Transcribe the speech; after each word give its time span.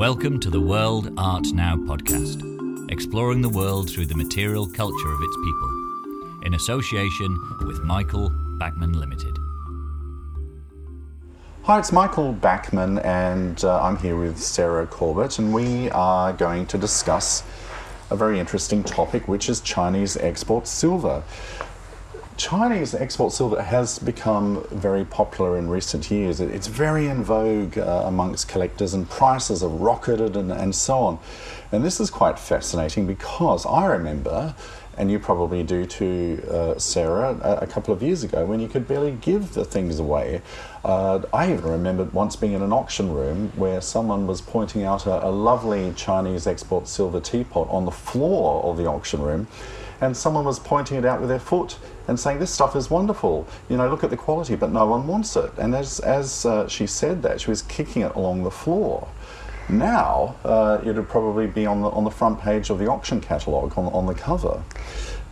Welcome 0.00 0.40
to 0.40 0.48
the 0.48 0.60
World 0.60 1.12
Art 1.18 1.48
Now 1.52 1.76
podcast, 1.76 2.40
exploring 2.90 3.42
the 3.42 3.50
world 3.50 3.90
through 3.90 4.06
the 4.06 4.16
material 4.16 4.66
culture 4.66 5.12
of 5.12 5.20
its 5.20 5.36
people, 5.44 6.40
in 6.46 6.54
association 6.54 7.38
with 7.66 7.82
Michael 7.82 8.30
Backman 8.58 8.94
Limited. 8.94 9.36
Hi, 11.64 11.78
it's 11.78 11.92
Michael 11.92 12.32
Backman, 12.32 13.04
and 13.04 13.62
uh, 13.62 13.82
I'm 13.82 13.98
here 13.98 14.16
with 14.16 14.38
Sarah 14.38 14.86
Corbett, 14.86 15.38
and 15.38 15.52
we 15.52 15.90
are 15.90 16.32
going 16.32 16.64
to 16.68 16.78
discuss 16.78 17.42
a 18.10 18.16
very 18.16 18.40
interesting 18.40 18.82
topic, 18.82 19.28
which 19.28 19.50
is 19.50 19.60
Chinese 19.60 20.16
export 20.16 20.66
silver. 20.66 21.22
Chinese 22.40 22.94
export 22.94 23.34
silver 23.34 23.60
has 23.60 23.98
become 23.98 24.66
very 24.70 25.04
popular 25.04 25.58
in 25.58 25.68
recent 25.68 26.10
years. 26.10 26.40
It's 26.40 26.68
very 26.68 27.06
in 27.06 27.22
vogue 27.22 27.76
uh, 27.76 28.04
amongst 28.06 28.48
collectors, 28.48 28.94
and 28.94 29.06
prices 29.10 29.60
have 29.60 29.72
rocketed 29.72 30.38
and, 30.38 30.50
and 30.50 30.74
so 30.74 31.00
on. 31.00 31.18
And 31.70 31.84
this 31.84 32.00
is 32.00 32.08
quite 32.08 32.38
fascinating 32.38 33.06
because 33.06 33.66
I 33.66 33.84
remember, 33.84 34.54
and 34.96 35.10
you 35.10 35.18
probably 35.18 35.62
do 35.62 35.84
too, 35.84 36.42
uh, 36.50 36.78
Sarah, 36.78 37.38
a, 37.42 37.64
a, 37.64 37.66
couple 37.66 37.92
of 37.92 38.02
years 38.02 38.24
ago 38.24 38.46
when 38.46 38.58
you 38.58 38.68
could 38.68 38.88
barely 38.88 39.12
give 39.20 39.52
the 39.52 39.66
things 39.66 39.98
away. 39.98 40.40
Uh, 40.82 41.20
I 41.34 41.52
even 41.52 41.70
remember 41.70 42.04
once 42.04 42.36
being 42.36 42.54
in 42.54 42.62
an 42.62 42.72
auction 42.72 43.12
room 43.12 43.52
where 43.54 43.82
someone 43.82 44.26
was 44.26 44.40
pointing 44.40 44.82
out 44.82 45.04
a, 45.04 45.26
a 45.26 45.28
lovely 45.28 45.92
Chinese 45.92 46.46
export 46.46 46.88
silver 46.88 47.20
teapot 47.20 47.68
on 47.68 47.84
the 47.84 47.90
floor 47.90 48.64
of 48.64 48.78
the 48.78 48.86
auction 48.86 49.20
room 49.20 49.46
and 50.00 50.16
someone 50.16 50.44
was 50.44 50.58
pointing 50.58 50.96
it 50.96 51.04
out 51.04 51.20
with 51.20 51.28
their 51.28 51.38
foot 51.38 51.78
and 52.10 52.18
saying, 52.18 52.40
This 52.40 52.50
stuff 52.50 52.74
is 52.76 52.90
wonderful. 52.90 53.46
You 53.70 53.76
know, 53.76 53.88
look 53.88 54.04
at 54.04 54.10
the 54.10 54.16
quality, 54.16 54.56
but 54.56 54.72
no 54.72 54.84
one 54.84 55.06
wants 55.06 55.36
it. 55.36 55.50
And 55.56 55.74
as, 55.74 56.00
as 56.00 56.44
uh, 56.44 56.68
she 56.68 56.86
said 56.86 57.22
that, 57.22 57.40
she 57.40 57.50
was 57.50 57.62
kicking 57.62 58.02
it 58.02 58.14
along 58.16 58.42
the 58.42 58.50
floor. 58.50 59.08
Now, 59.68 60.34
uh, 60.44 60.80
it 60.84 60.96
would 60.96 61.08
probably 61.08 61.46
be 61.46 61.64
on 61.66 61.80
the, 61.80 61.88
on 61.88 62.02
the 62.02 62.10
front 62.10 62.40
page 62.40 62.68
of 62.68 62.80
the 62.80 62.88
auction 62.88 63.20
catalogue, 63.20 63.78
on, 63.78 63.86
on 63.92 64.06
the 64.06 64.14
cover. 64.14 64.60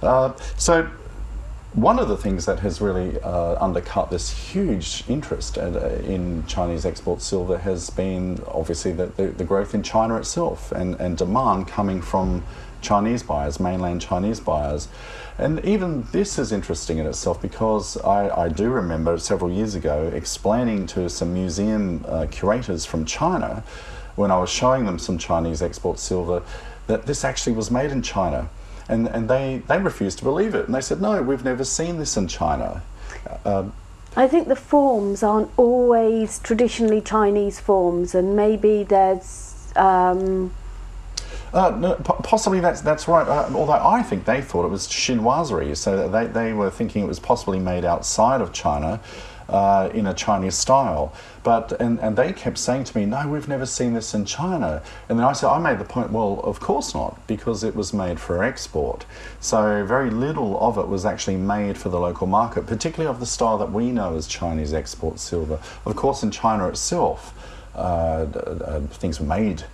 Uh, 0.00 0.32
so, 0.56 0.88
one 1.72 1.98
of 1.98 2.08
the 2.08 2.16
things 2.16 2.46
that 2.46 2.60
has 2.60 2.80
really 2.80 3.20
uh, 3.22 3.62
undercut 3.62 4.10
this 4.10 4.30
huge 4.30 5.02
interest 5.08 5.58
uh, 5.58 5.70
in 6.04 6.46
Chinese 6.46 6.86
export 6.86 7.20
silver 7.20 7.58
has 7.58 7.90
been 7.90 8.40
obviously 8.46 8.92
the, 8.92 9.06
the, 9.06 9.26
the, 9.26 9.44
growth 9.44 9.74
in 9.74 9.82
China 9.82 10.16
itself 10.16 10.72
and, 10.72 10.94
and 10.94 11.18
demand 11.18 11.68
coming 11.68 12.00
from 12.00 12.42
Chinese 12.80 13.22
buyers, 13.22 13.60
mainland 13.60 14.00
Chinese 14.00 14.40
buyers. 14.40 14.88
And 15.38 15.64
even 15.64 16.06
this 16.10 16.38
is 16.38 16.50
interesting 16.50 16.98
in 16.98 17.06
itself 17.06 17.40
because 17.40 17.96
I, 17.98 18.28
I 18.44 18.48
do 18.48 18.70
remember 18.70 19.18
several 19.18 19.50
years 19.50 19.74
ago 19.74 20.10
explaining 20.12 20.86
to 20.88 21.08
some 21.08 21.32
museum 21.32 22.04
uh, 22.08 22.26
curators 22.30 22.84
from 22.84 23.04
China 23.04 23.62
when 24.16 24.32
I 24.32 24.38
was 24.38 24.50
showing 24.50 24.84
them 24.84 24.98
some 24.98 25.16
Chinese 25.16 25.62
export 25.62 26.00
silver 26.00 26.42
that 26.88 27.06
this 27.06 27.24
actually 27.24 27.52
was 27.52 27.70
made 27.70 27.92
in 27.92 28.02
China. 28.02 28.48
And, 28.88 29.06
and 29.08 29.28
they, 29.28 29.62
they 29.68 29.78
refused 29.78 30.18
to 30.18 30.24
believe 30.24 30.54
it. 30.54 30.66
And 30.66 30.74
they 30.74 30.80
said, 30.80 31.00
no, 31.00 31.22
we've 31.22 31.44
never 31.44 31.62
seen 31.62 31.98
this 31.98 32.16
in 32.16 32.26
China. 32.26 32.82
Uh, 33.44 33.66
I 34.16 34.26
think 34.26 34.48
the 34.48 34.56
forms 34.56 35.22
aren't 35.22 35.50
always 35.56 36.40
traditionally 36.40 37.00
Chinese 37.00 37.60
forms, 37.60 38.14
and 38.14 38.34
maybe 38.34 38.82
there's. 38.82 39.72
Um, 39.76 40.52
uh, 41.52 41.70
no, 41.70 41.94
possibly 41.94 42.60
that's 42.60 42.80
that's 42.80 43.08
right. 43.08 43.26
Uh, 43.26 43.50
although 43.54 43.72
I 43.72 44.02
think 44.02 44.24
they 44.24 44.42
thought 44.42 44.64
it 44.64 44.70
was 44.70 44.86
chinoiserie, 44.86 45.76
so 45.76 46.08
they, 46.08 46.26
they 46.26 46.52
were 46.52 46.70
thinking 46.70 47.04
it 47.04 47.08
was 47.08 47.20
possibly 47.20 47.58
made 47.58 47.84
outside 47.84 48.40
of 48.40 48.52
China. 48.52 49.00
Uh, 49.48 49.88
in 49.94 50.06
a 50.06 50.12
Chinese 50.12 50.54
style. 50.54 51.10
But 51.42 51.72
and, 51.80 51.98
and 52.00 52.18
they 52.18 52.34
kept 52.34 52.58
saying 52.58 52.84
to 52.84 52.98
me, 52.98 53.06
No, 53.06 53.26
we've 53.26 53.48
never 53.48 53.64
seen 53.64 53.94
this 53.94 54.12
in 54.12 54.26
China. 54.26 54.82
And 55.08 55.18
then 55.18 55.24
I 55.24 55.32
said, 55.32 55.48
I 55.48 55.58
made 55.58 55.78
the 55.78 55.86
point, 55.86 56.12
well, 56.12 56.42
of 56.44 56.60
course 56.60 56.94
not, 56.94 57.26
because 57.26 57.64
it 57.64 57.74
was 57.74 57.94
made 57.94 58.20
for 58.20 58.44
export. 58.44 59.06
So 59.40 59.86
very 59.86 60.10
little 60.10 60.60
of 60.60 60.76
it 60.76 60.86
was 60.86 61.06
actually 61.06 61.38
made 61.38 61.78
for 61.78 61.88
the 61.88 61.98
local 61.98 62.26
market, 62.26 62.66
particularly 62.66 63.08
of 63.08 63.20
the 63.20 63.24
style 63.24 63.56
that 63.56 63.72
we 63.72 63.90
know 63.90 64.16
as 64.16 64.26
Chinese 64.26 64.74
export 64.74 65.18
silver. 65.18 65.58
Of 65.86 65.96
course, 65.96 66.22
in 66.22 66.30
China 66.30 66.68
itself, 66.68 67.32
uh, 67.74 67.78
uh 67.78 68.80
things 68.88 69.18
were 69.18 69.24
made 69.24 69.64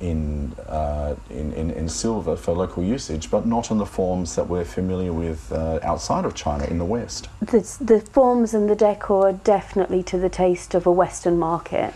in, 0.00 0.52
uh, 0.68 1.14
in, 1.30 1.52
in, 1.52 1.70
in, 1.70 1.88
silver 1.88 2.36
for 2.36 2.52
local 2.52 2.82
usage, 2.82 3.30
but 3.30 3.46
not 3.46 3.70
in 3.70 3.78
the 3.78 3.86
forms 3.86 4.34
that 4.36 4.48
we're 4.48 4.64
familiar 4.64 5.12
with 5.12 5.52
uh, 5.52 5.78
outside 5.82 6.24
of 6.24 6.34
China 6.34 6.64
in 6.64 6.78
the 6.78 6.84
West. 6.84 7.28
The, 7.40 7.60
the 7.80 8.00
forms 8.00 8.54
and 8.54 8.68
the 8.68 8.76
decor 8.76 9.28
are 9.28 9.32
definitely 9.32 10.02
to 10.04 10.18
the 10.18 10.28
taste 10.28 10.74
of 10.74 10.86
a 10.86 10.92
Western 10.92 11.38
market. 11.38 11.94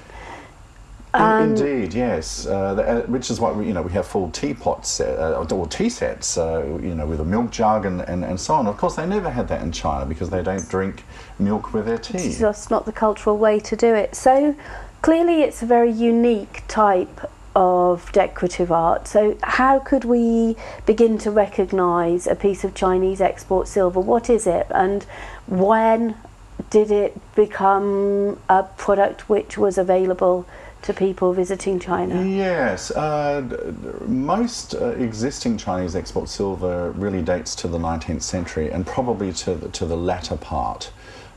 Um, 1.12 1.56
Indeed, 1.56 1.92
yes. 1.92 2.46
Uh, 2.46 2.52
uh, 2.52 3.02
which 3.10 3.30
is 3.30 3.40
why 3.40 3.50
we, 3.50 3.66
you 3.66 3.72
know 3.72 3.82
we 3.82 3.90
have 3.92 4.06
full 4.06 4.30
teapots 4.30 5.00
uh, 5.00 5.44
or 5.50 5.66
tea 5.66 5.88
sets, 5.88 6.38
uh, 6.38 6.64
you 6.80 6.94
know, 6.94 7.04
with 7.04 7.20
a 7.20 7.24
milk 7.24 7.50
jug 7.50 7.84
and, 7.84 8.02
and, 8.02 8.24
and 8.24 8.38
so 8.38 8.54
on. 8.54 8.66
Of 8.68 8.76
course, 8.76 8.94
they 8.94 9.06
never 9.06 9.28
had 9.28 9.48
that 9.48 9.62
in 9.62 9.72
China 9.72 10.06
because 10.06 10.30
they 10.30 10.42
don't 10.42 10.68
drink 10.68 11.02
milk 11.38 11.72
with 11.72 11.86
their 11.86 11.98
tea. 11.98 12.18
It's 12.18 12.38
just 12.38 12.70
not 12.70 12.86
the 12.86 12.92
cultural 12.92 13.36
way 13.38 13.58
to 13.58 13.74
do 13.74 13.92
it. 13.92 14.14
So 14.14 14.54
clearly, 15.02 15.42
it's 15.42 15.62
a 15.62 15.66
very 15.66 15.90
unique 15.90 16.62
type 16.68 17.28
of 17.54 18.10
decorative 18.12 18.70
art. 18.70 19.08
So, 19.08 19.36
how 19.42 19.78
could 19.78 20.04
we 20.04 20.56
begin 20.86 21.18
to 21.18 21.30
recognise 21.30 22.26
a 22.26 22.34
piece 22.34 22.64
of 22.64 22.74
Chinese 22.74 23.20
export 23.20 23.68
silver? 23.68 24.00
What 24.00 24.30
is 24.30 24.46
it, 24.46 24.66
and 24.70 25.04
when 25.46 26.16
did 26.70 26.90
it 26.90 27.18
become 27.34 28.38
a 28.48 28.62
product 28.62 29.28
which 29.28 29.58
was 29.58 29.78
available? 29.78 30.46
To 30.84 30.94
people 30.94 31.34
visiting 31.34 31.78
China? 31.78 32.24
Yes, 32.24 32.90
uh, 32.92 33.42
most 34.06 34.74
uh, 34.74 34.92
existing 34.92 35.58
Chinese 35.58 35.94
export 35.94 36.30
silver 36.30 36.92
really 36.92 37.20
dates 37.20 37.54
to 37.56 37.68
the 37.68 37.76
19th 37.76 38.22
century 38.22 38.70
and 38.70 38.86
probably 38.86 39.30
to 39.34 39.56
the, 39.56 39.68
to 39.68 39.84
the 39.84 39.98
latter 39.98 40.38
part. 40.38 40.90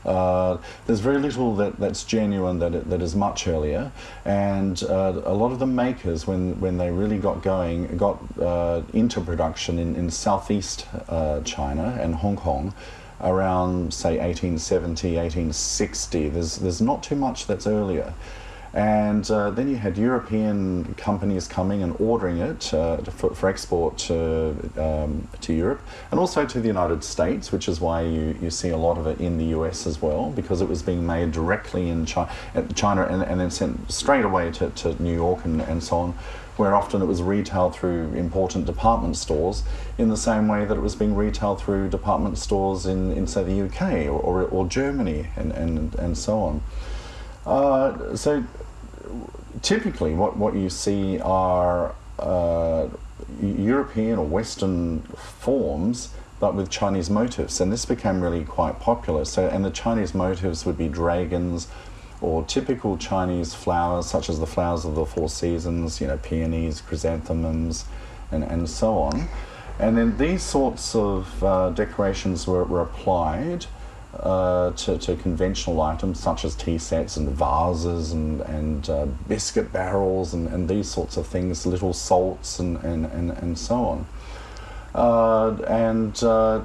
Uh, 0.04 0.58
there's 0.86 1.00
very 1.00 1.18
little 1.18 1.54
that, 1.56 1.78
that's 1.78 2.04
genuine 2.04 2.58
that, 2.58 2.88
that 2.90 3.00
is 3.00 3.14
much 3.14 3.46
earlier, 3.46 3.90
and 4.24 4.82
uh, 4.84 5.22
a 5.24 5.32
lot 5.32 5.52
of 5.52 5.58
the 5.58 5.66
makers, 5.66 6.26
when, 6.26 6.60
when 6.60 6.76
they 6.76 6.90
really 6.90 7.18
got 7.18 7.42
going, 7.42 7.96
got 7.96 8.18
uh, 8.38 8.82
into 8.92 9.20
production 9.20 9.78
in, 9.78 9.96
in 9.96 10.10
southeast 10.10 10.86
uh, 11.08 11.40
China 11.40 11.98
and 12.00 12.16
Hong 12.16 12.36
Kong 12.36 12.74
around, 13.20 13.94
say, 13.94 14.18
1870, 14.18 15.16
1860. 15.16 16.28
There's, 16.28 16.56
there's 16.56 16.80
not 16.80 17.02
too 17.02 17.16
much 17.16 17.46
that's 17.46 17.66
earlier. 17.66 18.12
And 18.74 19.30
uh, 19.30 19.50
then 19.50 19.68
you 19.68 19.76
had 19.76 19.96
European 19.96 20.94
companies 20.94 21.46
coming 21.46 21.84
and 21.84 21.94
ordering 22.00 22.38
it 22.38 22.74
uh, 22.74 22.96
for, 22.96 23.32
for, 23.32 23.48
export 23.48 23.96
to, 23.98 24.56
um, 24.76 25.28
to 25.42 25.52
Europe 25.52 25.80
and 26.10 26.18
also 26.18 26.44
to 26.44 26.60
the 26.60 26.66
United 26.66 27.04
States, 27.04 27.52
which 27.52 27.68
is 27.68 27.80
why 27.80 28.02
you, 28.02 28.36
you 28.42 28.50
see 28.50 28.70
a 28.70 28.76
lot 28.76 28.98
of 28.98 29.06
it 29.06 29.20
in 29.20 29.38
the 29.38 29.44
US 29.56 29.86
as 29.86 30.02
well, 30.02 30.30
because 30.30 30.60
it 30.60 30.68
was 30.68 30.82
being 30.82 31.06
made 31.06 31.30
directly 31.30 31.88
in 31.88 32.04
China, 32.04 32.28
China 32.74 33.06
and, 33.06 33.22
and 33.22 33.38
then 33.38 33.50
sent 33.52 33.92
straight 33.92 34.24
away 34.24 34.50
to, 34.50 34.70
to 34.70 35.00
New 35.00 35.14
York 35.14 35.44
and, 35.44 35.60
and 35.62 35.80
so 35.80 35.98
on 35.98 36.14
where 36.56 36.74
often 36.74 37.02
it 37.02 37.06
was 37.06 37.20
retailed 37.20 37.74
through 37.74 38.12
important 38.14 38.64
department 38.64 39.16
stores 39.16 39.64
in 39.98 40.08
the 40.08 40.16
same 40.16 40.46
way 40.46 40.64
that 40.64 40.76
it 40.76 40.80
was 40.80 40.94
being 40.94 41.14
retailed 41.14 41.60
through 41.60 41.88
department 41.88 42.38
stores 42.38 42.86
in, 42.86 43.10
in 43.12 43.26
say, 43.26 43.42
the 43.42 43.62
UK 43.62 44.06
or, 44.06 44.20
or, 44.20 44.42
or 44.44 44.66
Germany 44.66 45.26
and, 45.36 45.50
and, 45.52 45.94
and 45.96 46.16
so 46.16 46.38
on. 46.38 46.62
Uh, 47.44 48.16
so 48.16 48.44
typically 49.62 50.14
what, 50.14 50.36
what 50.36 50.54
you 50.54 50.70
see 50.70 51.20
are 51.20 51.94
uh, 52.18 52.88
European 53.40 54.18
or 54.18 54.26
Western 54.26 55.00
forms 55.00 56.10
but 56.40 56.54
with 56.54 56.68
Chinese 56.68 57.08
motifs. 57.08 57.60
And 57.60 57.72
this 57.72 57.86
became 57.86 58.20
really 58.20 58.44
quite 58.44 58.80
popular. 58.80 59.24
So 59.24 59.46
and 59.48 59.64
the 59.64 59.70
Chinese 59.70 60.14
motifs 60.14 60.66
would 60.66 60.76
be 60.76 60.88
dragons 60.88 61.68
or 62.20 62.44
typical 62.44 62.96
Chinese 62.96 63.54
flowers 63.54 64.06
such 64.06 64.28
as 64.28 64.40
the 64.40 64.46
flowers 64.46 64.84
of 64.84 64.94
the 64.94 65.04
four 65.04 65.28
seasons 65.28 66.00
you 66.00 66.06
know 66.06 66.16
peonies 66.18 66.80
chrysanthemums 66.80 67.86
and, 68.30 68.44
and 68.44 68.68
so 68.68 68.98
on. 68.98 69.28
And 69.78 69.96
then 69.96 70.16
these 70.18 70.42
sorts 70.42 70.94
of 70.94 71.42
uh, 71.42 71.70
decorations 71.70 72.46
were, 72.46 72.64
were 72.64 72.82
applied 72.82 73.66
uh, 74.20 74.70
to, 74.72 74.96
to, 74.98 75.16
conventional 75.16 75.80
items 75.80 76.20
such 76.20 76.44
as 76.44 76.54
tea 76.54 76.78
sets 76.78 77.16
and 77.16 77.28
vases 77.30 78.12
and, 78.12 78.40
and 78.42 78.88
uh, 78.88 79.06
biscuit 79.28 79.72
barrels 79.72 80.34
and, 80.34 80.48
and 80.48 80.68
these 80.68 80.88
sorts 80.88 81.16
of 81.16 81.26
things, 81.26 81.66
little 81.66 81.92
salts 81.92 82.58
and, 82.58 82.76
and, 82.84 83.06
and, 83.06 83.30
and 83.30 83.58
so 83.58 83.74
on. 83.74 84.06
Uh, 84.94 85.52
and 85.64 86.22
uh, 86.22 86.60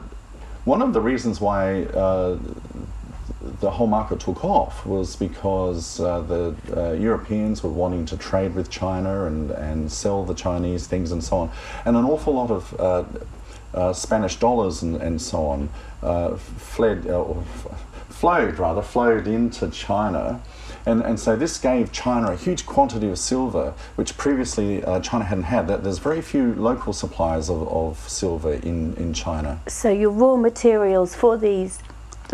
one 0.66 0.82
of 0.82 0.94
the 0.94 1.02
reasons 1.02 1.42
why 1.42 1.84
uh, 1.86 2.38
the 3.62 3.72
whole 3.72 3.88
market 3.88 4.20
took 4.20 4.46
off 4.46 4.86
was 4.86 5.16
because 5.16 6.00
uh, 6.00 6.22
the 6.22 6.98
Europeans 7.00 7.64
were 7.64 7.70
wanting 7.70 8.06
to 8.06 8.18
trade 8.18 8.54
with 8.54 8.70
China 8.70 9.26
and, 9.26 9.52
and 9.52 9.92
sell 9.92 10.24
the 10.24 10.36
Chinese 10.36 10.86
things 10.86 11.12
and 11.12 11.24
so 11.24 11.38
on. 11.38 11.52
And 11.86 11.98
an 11.98 12.06
awful 12.06 12.34
lot 12.34 12.52
of 12.52 13.98
Spanish 13.98 14.36
dollars 14.36 14.84
and, 14.84 14.98
and 14.98 15.20
so 15.20 15.46
on 15.48 15.70
uh, 16.02 16.36
fled 16.36 17.08
uh, 17.08 17.22
or 17.22 17.44
flowed 18.10 18.60
rather 18.60 18.82
flowed 18.82 19.28
into 19.28 19.70
China, 19.70 20.42
And, 20.86 21.02
and 21.02 21.20
so 21.20 21.36
this 21.36 21.58
gave 21.58 21.92
China 21.92 22.32
a 22.32 22.36
huge 22.36 22.66
quantity 22.66 23.10
of 23.10 23.20
silver, 23.20 23.74
which 23.96 24.18
previously 24.18 24.84
uh, 24.84 25.00
China 25.02 25.26
hadn't 25.26 25.46
had. 25.46 25.68
That 25.68 25.84
There's 25.84 26.00
very 26.00 26.22
few 26.22 26.54
local 26.56 26.94
suppliers 26.94 27.50
of, 27.50 27.68
of 27.68 27.98
silver 28.10 28.54
in, 28.54 28.96
in 28.96 29.14
China. 29.14 29.62
So 29.68 29.90
your 29.92 30.12
raw 30.12 30.36
materials 30.36 31.16
for 31.16 31.38
these 31.38 31.80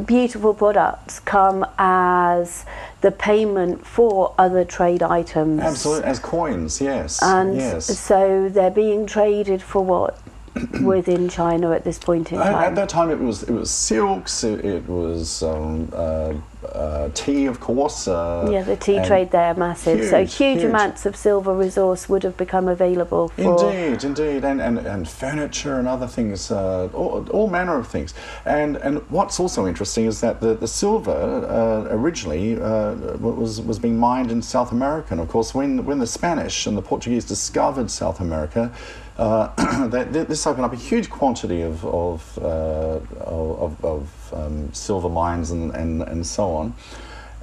beautiful 0.05 0.53
products 0.53 1.19
come 1.19 1.65
as 1.77 2.65
the 3.01 3.11
payment 3.11 3.85
for 3.85 4.33
other 4.37 4.65
trade 4.65 5.01
items. 5.01 5.61
Absolutely, 5.61 6.05
as 6.05 6.19
coins, 6.19 6.81
yes. 6.81 7.21
And 7.21 7.55
yes. 7.55 7.85
so 7.97 8.49
they're 8.49 8.71
being 8.71 9.05
traded 9.05 9.61
for 9.61 9.83
what 9.83 10.19
within 10.81 11.29
China 11.29 11.71
at 11.71 11.83
this 11.83 11.99
point 11.99 12.31
in 12.31 12.37
time? 12.37 12.55
at 12.55 12.75
that 12.75 12.89
time, 12.89 13.09
it 13.09 13.19
was 13.19 13.43
it 13.43 13.51
was 13.51 13.69
silks, 13.69 14.43
it, 14.43 14.63
it 14.63 14.87
was 14.87 15.43
um, 15.43 15.89
uh, 15.93 16.33
uh, 16.73 17.09
tea, 17.13 17.45
of 17.45 17.59
course. 17.59 18.07
Uh, 18.07 18.49
yeah, 18.51 18.63
the 18.63 18.75
tea 18.75 19.03
trade 19.03 19.31
there 19.31 19.53
massive. 19.53 20.03
so 20.09 20.19
huge, 20.19 20.35
huge, 20.35 20.59
huge. 20.59 20.69
amounts 20.69 21.05
of 21.05 21.15
silver 21.15 21.53
resource 21.53 22.09
would 22.09 22.23
have 22.23 22.37
become 22.37 22.67
available 22.67 23.29
for. 23.29 23.65
Indeed, 23.65 24.03
indeed, 24.03 24.45
and, 24.45 24.61
and, 24.61 24.79
and 24.79 25.07
furniture 25.07 25.79
and 25.79 25.87
other 25.87 26.07
things, 26.07 26.51
uh, 26.51 26.89
all, 26.93 27.27
all 27.29 27.49
manner 27.49 27.77
of 27.77 27.87
things. 27.87 28.13
And 28.45 28.77
and 28.77 28.99
what's 29.09 29.39
also 29.39 29.67
interesting 29.67 30.05
is 30.05 30.21
that 30.21 30.41
the, 30.41 30.55
the 30.55 30.67
silver 30.67 31.11
uh, 31.11 31.93
originally 31.93 32.59
uh, 32.59 32.95
was 33.17 33.61
was 33.61 33.79
being 33.79 33.97
mined 33.97 34.31
in 34.31 34.41
South 34.41 34.71
America. 34.71 35.09
And 35.11 35.21
of 35.21 35.27
course, 35.27 35.53
when 35.53 35.85
when 35.85 35.99
the 35.99 36.07
Spanish 36.07 36.65
and 36.67 36.77
the 36.77 36.81
Portuguese 36.81 37.25
discovered 37.25 37.91
South 37.91 38.19
America, 38.19 38.73
uh, 39.17 39.87
this 39.87 40.45
opened 40.45 40.65
up 40.65 40.73
a 40.73 40.77
huge 40.77 41.09
quantity 41.09 41.61
of 41.61 41.85
of 41.85 42.37
uh, 42.41 42.99
of, 43.21 43.83
of 43.83 44.33
um, 44.33 44.73
silver 44.73 45.09
mines 45.09 45.51
and, 45.51 45.73
and, 45.73 46.01
and 46.03 46.25
so 46.25 46.51
on. 46.51 46.73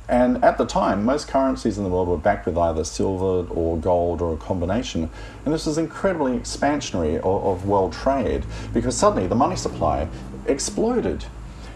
And 0.09 0.45
at 0.45 0.59
the 0.59 0.67
time, 0.67 1.05
most 1.05 1.29
currencies 1.29 1.79
in 1.79 1.85
the 1.85 1.91
world 1.91 2.09
were 2.09 2.19
backed 2.19 2.45
with 2.45 2.59
either 2.59 2.85
silver 2.85 3.49
or 3.51 3.79
gold 3.79 4.21
or 4.21 4.35
a 4.35 4.37
combination. 4.37 5.09
And 5.45 5.55
this 5.55 5.65
was 5.65 5.79
incredibly 5.79 6.39
expansionary 6.39 7.17
of, 7.19 7.25
of 7.25 7.67
world 7.67 7.93
trade 7.93 8.45
because 8.75 8.97
suddenly 8.97 9.27
the 9.27 9.37
money 9.37 9.57
supply 9.57 10.09
exploded. 10.47 11.25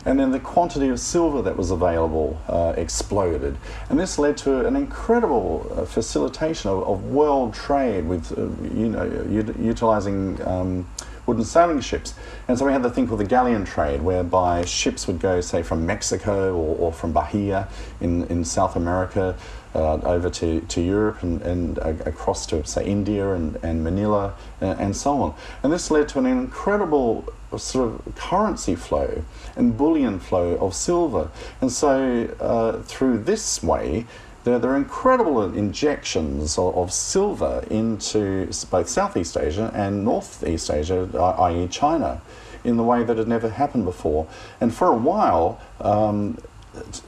And 0.06 0.20
then 0.20 0.30
the 0.30 0.38
quantity 0.38 0.88
of 0.88 1.00
silver 1.00 1.42
that 1.42 1.56
was 1.56 1.72
available 1.72 2.40
uh, 2.48 2.74
exploded. 2.76 3.58
And 3.90 3.98
this 3.98 4.18
led 4.18 4.36
to 4.38 4.64
an 4.64 4.76
incredible 4.76 5.70
uh, 5.74 5.84
facilitation 5.84 6.70
of, 6.70 6.84
of 6.84 7.04
world 7.06 7.52
trade 7.52 8.06
with, 8.06 8.30
uh, 8.32 8.42
you 8.72 8.88
know, 8.88 9.02
ut- 9.02 9.58
utilizing 9.58 10.40
um, 10.46 10.88
wooden 11.26 11.44
sailing 11.44 11.80
ships. 11.80 12.14
And 12.46 12.56
so 12.56 12.64
we 12.66 12.72
had 12.72 12.84
the 12.84 12.90
thing 12.90 13.08
called 13.08 13.18
the 13.18 13.24
galleon 13.24 13.64
trade, 13.64 14.00
whereby 14.00 14.64
ships 14.64 15.08
would 15.08 15.18
go, 15.18 15.40
say, 15.40 15.64
from 15.64 15.84
Mexico 15.84 16.54
or, 16.54 16.76
or 16.76 16.92
from 16.92 17.12
Bahia 17.12 17.68
in, 18.00 18.22
in 18.28 18.44
South 18.44 18.76
America 18.76 19.36
uh, 19.74 19.94
over 20.02 20.30
to, 20.30 20.60
to 20.60 20.80
Europe 20.80 21.22
and, 21.22 21.42
and 21.42 21.78
uh, 21.80 21.94
across 22.06 22.46
to, 22.46 22.64
say, 22.64 22.86
India 22.86 23.34
and, 23.34 23.56
and 23.56 23.82
Manila 23.82 24.34
and, 24.60 24.80
and 24.80 24.96
so 24.96 25.20
on. 25.20 25.34
And 25.64 25.72
this 25.72 25.90
led 25.90 26.08
to 26.10 26.20
an 26.20 26.26
incredible 26.26 27.24
sort 27.58 27.88
of 28.06 28.14
currency 28.14 28.74
flow 28.74 29.24
and 29.56 29.76
bullion 29.76 30.18
flow 30.18 30.56
of 30.56 30.74
silver. 30.74 31.30
And 31.60 31.72
so 31.72 32.34
uh, 32.40 32.82
through 32.82 33.18
this 33.24 33.62
way, 33.62 34.06
there, 34.44 34.58
there 34.58 34.70
are 34.70 34.76
incredible 34.76 35.42
injections 35.42 36.56
of, 36.56 36.76
of 36.76 36.92
silver 36.92 37.64
into 37.68 38.48
both 38.70 38.88
Southeast 38.88 39.36
Asia 39.36 39.70
and 39.74 40.04
Northeast 40.04 40.70
Asia, 40.70 41.08
i.e., 41.40 41.66
China, 41.68 42.22
in 42.62 42.76
the 42.76 42.84
way 42.84 43.02
that 43.02 43.16
had 43.16 43.28
never 43.28 43.48
happened 43.48 43.84
before. 43.84 44.28
And 44.60 44.72
for 44.72 44.88
a 44.88 44.96
while, 44.96 45.60
um, 45.80 46.38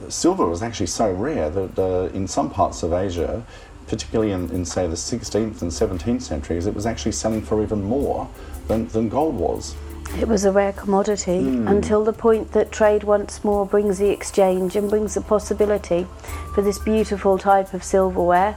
silver 0.09 0.45
was 0.47 0.61
actually 0.61 0.87
so 0.87 1.11
rare 1.11 1.49
that 1.49 1.79
uh, 1.79 2.09
in 2.13 2.27
some 2.27 2.49
parts 2.49 2.83
of 2.83 2.91
Asia, 2.91 3.43
particularly 3.87 4.31
in, 4.31 4.49
in, 4.51 4.65
say, 4.65 4.85
the 4.87 4.95
16th 4.95 5.61
and 5.61 5.71
17th 5.71 6.21
centuries, 6.21 6.67
it 6.67 6.75
was 6.75 6.85
actually 6.85 7.11
selling 7.13 7.41
for 7.41 7.63
even 7.63 7.81
more 7.81 8.29
than, 8.67 8.87
than 8.89 9.09
gold 9.09 9.35
was. 9.35 9.75
It 10.17 10.27
was 10.27 10.43
a 10.45 10.51
rare 10.51 10.73
commodity 10.73 11.41
Hmm. 11.43 11.67
until 11.67 12.03
the 12.03 12.13
point 12.13 12.51
that 12.53 12.71
trade 12.71 13.03
once 13.03 13.43
more 13.43 13.65
brings 13.65 13.99
the 13.99 14.09
exchange 14.09 14.75
and 14.75 14.89
brings 14.89 15.13
the 15.13 15.21
possibility 15.21 16.07
for 16.53 16.61
this 16.61 16.79
beautiful 16.79 17.37
type 17.37 17.73
of 17.73 17.83
silverware 17.83 18.55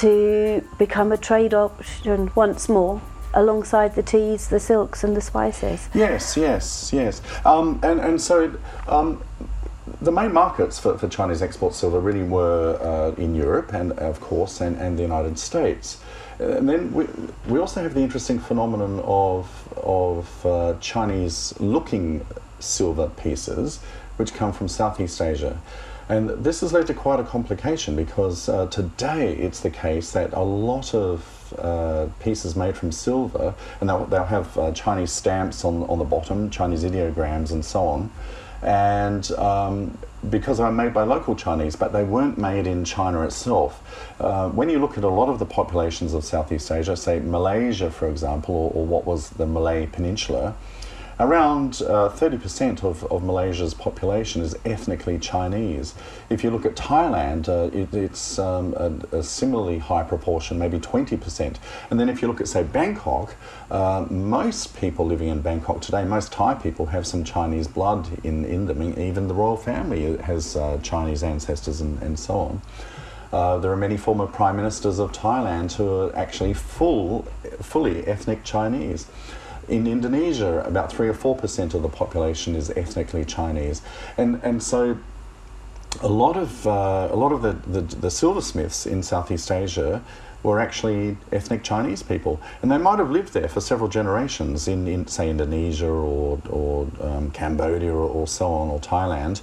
to 0.00 0.62
become 0.78 1.12
a 1.12 1.16
trade 1.16 1.54
option 1.54 2.30
once 2.34 2.68
more 2.68 3.00
alongside 3.34 3.94
the 3.94 4.02
teas, 4.02 4.48
the 4.48 4.60
silks, 4.60 5.02
and 5.02 5.16
the 5.16 5.20
spices. 5.20 5.88
Yes, 5.94 6.36
yes, 6.36 6.92
yes. 6.92 7.22
Um, 7.46 7.80
and, 7.82 7.98
and 8.00 8.20
so 8.20 8.52
um, 8.86 9.22
the 10.02 10.12
main 10.12 10.32
markets 10.32 10.78
for, 10.78 10.98
for 10.98 11.08
Chinese 11.08 11.42
export 11.42 11.74
silver 11.74 12.00
really 12.00 12.24
were 12.24 12.78
uh, 12.82 13.20
in 13.20 13.34
Europe 13.34 13.72
and, 13.72 13.92
of 13.92 14.20
course, 14.20 14.60
and, 14.60 14.76
and 14.76 14.98
the 14.98 15.02
United 15.02 15.38
States. 15.38 16.00
And 16.38 16.68
then 16.68 16.92
we, 16.92 17.06
we 17.46 17.60
also 17.60 17.82
have 17.82 17.94
the 17.94 18.00
interesting 18.00 18.40
phenomenon 18.40 19.00
of, 19.04 19.46
of 19.76 20.46
uh, 20.46 20.74
Chinese 20.80 21.54
looking 21.60 22.26
silver 22.58 23.08
pieces, 23.08 23.78
which 24.16 24.34
come 24.34 24.52
from 24.52 24.66
Southeast 24.66 25.20
Asia. 25.20 25.60
And 26.08 26.30
this 26.30 26.60
has 26.62 26.72
led 26.72 26.88
to 26.88 26.94
quite 26.94 27.20
a 27.20 27.24
complication 27.24 27.94
because 27.94 28.48
uh, 28.48 28.66
today 28.66 29.34
it's 29.34 29.60
the 29.60 29.70
case 29.70 30.10
that 30.12 30.32
a 30.32 30.42
lot 30.42 30.94
of 30.94 31.54
uh, 31.58 32.06
pieces 32.18 32.56
made 32.56 32.76
from 32.76 32.90
silver, 32.90 33.54
and 33.80 33.88
they'll, 33.88 34.04
they'll 34.06 34.24
have 34.24 34.58
uh, 34.58 34.72
Chinese 34.72 35.12
stamps 35.12 35.64
on, 35.64 35.84
on 35.84 35.98
the 35.98 36.04
bottom, 36.04 36.50
Chinese 36.50 36.82
ideograms, 36.82 37.52
and 37.52 37.64
so 37.64 37.86
on. 37.86 38.10
And 38.62 39.30
um, 39.32 39.98
because 40.30 40.58
they 40.58 40.64
were 40.64 40.72
made 40.72 40.94
by 40.94 41.02
local 41.02 41.34
Chinese, 41.34 41.74
but 41.74 41.92
they 41.92 42.04
weren't 42.04 42.38
made 42.38 42.66
in 42.66 42.84
China 42.84 43.22
itself. 43.22 44.14
Uh, 44.20 44.48
when 44.50 44.70
you 44.70 44.78
look 44.78 44.96
at 44.96 45.04
a 45.04 45.08
lot 45.08 45.28
of 45.28 45.38
the 45.38 45.46
populations 45.46 46.14
of 46.14 46.24
Southeast 46.24 46.70
Asia, 46.70 46.96
say 46.96 47.18
Malaysia, 47.18 47.90
for 47.90 48.08
example, 48.08 48.54
or, 48.54 48.70
or 48.72 48.86
what 48.86 49.04
was 49.04 49.30
the 49.30 49.46
Malay 49.46 49.86
Peninsula, 49.86 50.54
Around 51.20 51.82
uh, 51.82 52.08
30% 52.08 52.82
of, 52.82 53.04
of 53.04 53.22
Malaysia's 53.22 53.74
population 53.74 54.42
is 54.42 54.56
ethnically 54.64 55.18
Chinese. 55.18 55.94
If 56.30 56.42
you 56.42 56.50
look 56.50 56.64
at 56.64 56.74
Thailand, 56.74 57.48
uh, 57.48 57.70
it, 57.76 57.92
it's 57.94 58.38
um, 58.38 58.74
a, 58.74 59.18
a 59.18 59.22
similarly 59.22 59.78
high 59.78 60.04
proportion, 60.04 60.58
maybe 60.58 60.78
20%. 60.78 61.56
And 61.90 62.00
then 62.00 62.08
if 62.08 62.22
you 62.22 62.28
look 62.28 62.40
at, 62.40 62.48
say, 62.48 62.62
Bangkok, 62.62 63.34
uh, 63.70 64.06
most 64.08 64.76
people 64.76 65.04
living 65.04 65.28
in 65.28 65.42
Bangkok 65.42 65.80
today, 65.82 66.04
most 66.04 66.32
Thai 66.32 66.54
people 66.54 66.86
have 66.86 67.06
some 67.06 67.24
Chinese 67.24 67.68
blood 67.68 68.08
in, 68.24 68.44
in 68.44 68.66
them. 68.66 68.82
Even 68.98 69.28
the 69.28 69.34
royal 69.34 69.56
family 69.56 70.16
has 70.18 70.56
uh, 70.56 70.78
Chinese 70.82 71.22
ancestors 71.22 71.80
and, 71.80 72.02
and 72.02 72.18
so 72.18 72.34
on. 72.34 72.62
Uh, 73.32 73.58
there 73.58 73.72
are 73.72 73.76
many 73.76 73.96
former 73.96 74.26
prime 74.26 74.56
ministers 74.56 74.98
of 74.98 75.12
Thailand 75.12 75.72
who 75.72 75.88
are 75.88 76.16
actually 76.16 76.52
full, 76.52 77.22
fully 77.60 78.06
ethnic 78.06 78.44
Chinese. 78.44 79.06
In 79.72 79.86
Indonesia, 79.86 80.62
about 80.66 80.92
three 80.92 81.08
or 81.08 81.14
four 81.14 81.34
percent 81.34 81.72
of 81.72 81.80
the 81.80 81.88
population 81.88 82.54
is 82.54 82.68
ethnically 82.76 83.24
Chinese, 83.24 83.80
and 84.18 84.38
and 84.44 84.62
so 84.62 84.98
a 86.02 86.08
lot 86.08 86.36
of 86.36 86.66
uh, 86.66 87.08
a 87.10 87.16
lot 87.16 87.32
of 87.32 87.40
the, 87.40 87.52
the 87.66 87.80
the 87.80 88.10
silversmiths 88.10 88.84
in 88.84 89.02
Southeast 89.02 89.50
Asia 89.50 90.02
were 90.42 90.60
actually 90.60 91.16
ethnic 91.32 91.64
Chinese 91.64 92.02
people, 92.02 92.38
and 92.60 92.70
they 92.70 92.76
might 92.76 92.98
have 92.98 93.10
lived 93.10 93.32
there 93.32 93.48
for 93.48 93.62
several 93.62 93.88
generations 93.88 94.68
in, 94.68 94.86
in 94.86 95.06
say 95.06 95.30
Indonesia 95.30 95.88
or 95.88 96.38
or 96.50 96.86
um, 97.00 97.30
Cambodia 97.30 97.94
or, 97.94 98.08
or 98.18 98.26
so 98.26 98.52
on 98.52 98.68
or 98.68 98.78
Thailand, 98.78 99.40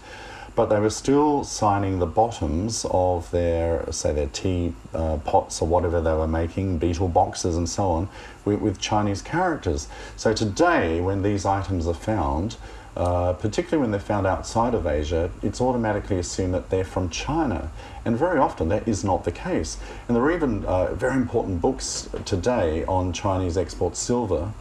but 0.60 0.68
they 0.68 0.80
were 0.82 0.90
still 0.90 1.42
signing 1.42 2.00
the 2.00 2.06
bottoms 2.06 2.86
of 2.92 3.32
their 3.32 3.90
say 3.94 4.12
their 4.12 4.28
tea 4.28 4.74
uh, 4.94 5.16
pots 5.24 5.62
or 5.62 5.70
whatever 5.70 6.02
they 6.02 6.12
were 6.12 6.28
making, 6.28 6.78
betel 6.78 7.08
boxes 7.08 7.56
and 7.56 7.70
so 7.70 7.92
on, 7.92 8.10
with, 8.44 8.60
with 8.60 8.78
Chinese 8.78 9.22
characters. 9.22 9.88
So 10.18 10.34
today, 10.34 11.00
when 11.00 11.22
these 11.22 11.46
items 11.46 11.88
are 11.88 11.94
found. 11.94 12.58
Uh, 12.98 13.32
particularly 13.32 13.80
when 13.80 13.92
they're 13.92 14.00
found 14.02 14.28
outside 14.28 14.74
of 14.74 14.86
Asia, 14.86 15.30
it's 15.42 15.62
automatically 15.62 16.20
assumed 16.20 16.54
that 16.54 16.70
they're 16.70 16.84
from 16.84 17.10
China. 17.10 17.72
And 18.04 18.18
very 18.18 18.40
often 18.40 18.68
that 18.70 18.86
is 18.86 19.06
not 19.06 19.24
the 19.24 19.32
case. 19.32 19.78
And 20.08 20.18
there 20.18 20.24
are 20.24 20.32
even 20.32 20.66
uh, 20.66 20.94
very 20.96 21.14
important 21.14 21.62
books 21.62 22.10
today 22.26 22.84
on 22.86 23.14
Chinese 23.14 23.56
export 23.58 23.96
silver, 23.96 24.52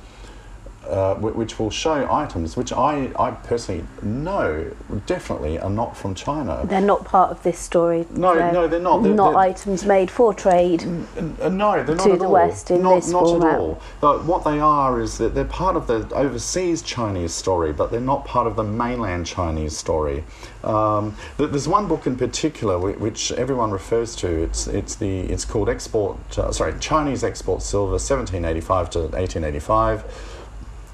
uh, 0.88 1.14
which 1.16 1.58
will 1.58 1.70
show 1.70 2.10
items 2.10 2.56
which 2.56 2.72
I, 2.72 3.10
I 3.18 3.30
personally 3.32 3.84
know 4.02 4.70
definitely 5.06 5.58
are 5.58 5.68
not 5.70 5.96
from 5.96 6.14
China. 6.14 6.62
They're 6.64 6.80
not 6.80 7.04
part 7.04 7.30
of 7.30 7.42
this 7.42 7.58
story. 7.58 8.06
No, 8.10 8.32
no, 8.52 8.66
they're 8.66 8.80
not. 8.80 9.02
They're- 9.02 9.12
not 9.14 9.30
they're- 9.32 9.38
items 9.38 9.84
made 9.84 10.10
for 10.10 10.32
trade. 10.32 10.82
Uh, 10.82 11.48
no, 11.50 11.82
they're 11.82 11.94
not 11.96 12.04
to 12.06 12.12
at 12.12 12.18
the 12.18 12.24
all. 12.24 12.32
West 12.32 12.70
in 12.70 12.82
not, 12.82 12.96
this 12.96 13.10
not 13.10 13.24
format. 13.24 13.54
at 13.54 13.60
all. 13.60 13.80
But 14.00 14.24
what 14.24 14.44
they 14.44 14.58
are 14.60 15.00
is 15.00 15.18
that 15.18 15.34
they're 15.34 15.44
part 15.44 15.76
of 15.76 15.86
the 15.86 16.08
overseas 16.14 16.82
Chinese 16.82 17.34
story, 17.34 17.72
but 17.72 17.90
they're 17.90 18.00
not 18.00 18.24
part 18.24 18.46
of 18.46 18.56
the 18.56 18.64
mainland 18.64 19.26
Chinese 19.26 19.76
story. 19.76 20.24
Um, 20.64 21.16
th- 21.36 21.50
there's 21.50 21.68
one 21.68 21.86
book 21.86 22.06
in 22.06 22.16
particular 22.16 22.78
whi- 22.78 22.98
which 22.98 23.30
everyone 23.32 23.70
refers 23.70 24.16
to. 24.16 24.28
It's 24.28 24.66
it's 24.66 24.94
the 24.94 25.20
it's 25.20 25.44
called 25.44 25.68
Export. 25.68 26.16
Uh, 26.38 26.50
sorry, 26.52 26.74
Chinese 26.80 27.22
Export 27.24 27.62
Silver, 27.62 27.92
1785 27.98 28.90
to 28.90 28.98
1885. 29.00 30.04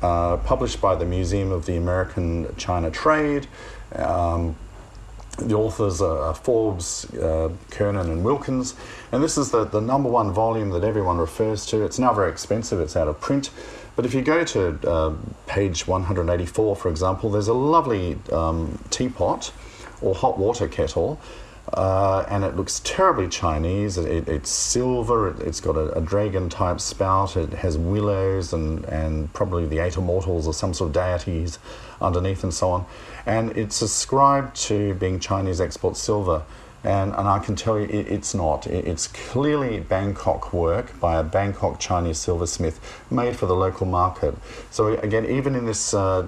Uh, 0.05 0.37
published 0.37 0.83
by 0.83 0.95
the 0.95 1.05
Museum 1.07 1.51
of 1.51 1.65
the 1.65 1.77
American 1.77 2.55
China 2.59 2.91
Trade. 2.91 3.47
Um, 3.95 4.55
the 5.39 5.55
authors 5.55 6.03
are 6.03 6.35
Forbes, 6.35 7.07
uh, 7.15 7.49
Kernan, 7.71 8.11
and 8.11 8.23
Wilkins, 8.23 8.75
and 9.13 9.25
this 9.25 9.39
is 9.39 9.51
the, 9.51 9.65
the 9.65 9.81
number 9.81 10.11
one 10.11 10.31
volume 10.31 10.69
that 10.73 10.85
everyone 10.85 11.17
refers 11.17 11.65
to. 11.67 11.87
It's 11.87 11.99
now 11.99 12.13
very 12.13 12.31
expensive, 12.31 12.81
it's 12.81 12.97
out 12.97 13.09
of 13.09 13.19
print. 13.19 13.49
But 13.97 14.05
if 14.05 14.13
you 14.13 14.21
go 14.21 14.45
to 14.45 14.79
uh, 14.87 15.15
page 15.47 15.87
184, 15.87 16.77
for 16.77 16.91
example, 16.91 17.31
there's 17.31 17.49
a 17.49 17.55
lovely 17.55 18.19
um, 18.31 18.79
teapot 18.91 19.53
or 20.03 20.15
hot 20.15 20.39
water 20.39 20.69
kettle. 20.69 21.19
Uh, 21.73 22.25
and 22.29 22.45
it 22.45 22.57
looks 22.57 22.81
terribly 22.81 23.27
Chinese. 23.27 23.97
It, 23.97 24.29
it's 24.29 24.51
silver. 24.51 25.31
It, 25.31 25.39
has 25.39 25.61
got 25.61 25.77
a, 25.77 25.97
a, 25.97 26.01
dragon 26.01 26.49
type 26.49 26.79
spout. 26.79 27.37
It 27.37 27.55
has 27.55 27.79
willows 27.79 28.53
and, 28.53 28.85
and 28.85 29.33
probably 29.33 29.67
the 29.67 29.79
eight 29.79 29.97
immortals 29.97 30.47
or 30.47 30.53
some 30.53 30.75
sort 30.75 30.89
of 30.89 30.95
deities 30.95 31.59
underneath 32.03 32.45
and 32.45 32.53
so 32.53 32.71
on. 32.71 32.87
And 33.25 33.57
it's 33.57 33.81
ascribed 33.81 34.57
to 34.67 34.95
being 34.95 35.19
Chinese 35.19 35.61
export 35.61 35.97
silver. 35.97 36.43
And, 36.85 37.15
and 37.15 37.27
I 37.27 37.39
can 37.39 37.57
tell 37.57 37.79
you 37.79 37.87
it, 37.87 38.09
it's 38.09 38.35
not. 38.35 38.67
It, 38.67 38.87
it's 38.87 39.07
clearly 39.07 39.81
Bangkok 39.81 40.53
work 40.53 40.99
by 41.01 41.19
a 41.19 41.23
Bangkok 41.23 41.81
Chinese 41.81 42.19
silversmith 42.19 42.79
made 43.11 43.37
for 43.37 43.47
the 43.47 43.57
local 43.57 43.87
market. 43.87 44.35
So, 44.71 44.89
again, 44.99 45.25
even 45.27 45.55
in 45.55 45.65
this 45.65 45.95
uh, 45.95 46.27